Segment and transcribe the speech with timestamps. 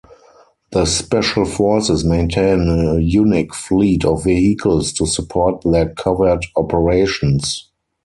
[0.71, 7.69] The Special forces maintain a unique fleet of vehicles to support their covert operations.